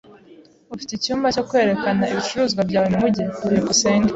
[0.75, 3.23] Ufite icyumba cyo kwerekana ibicuruzwa byawe mumujyi?
[3.49, 4.09] byukusenge